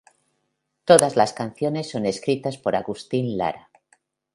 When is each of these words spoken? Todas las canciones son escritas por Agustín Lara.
Todas 0.83 1.15
las 1.15 1.31
canciones 1.33 1.91
son 1.91 2.07
escritas 2.07 2.57
por 2.57 2.75
Agustín 2.75 3.37
Lara. 3.37 3.69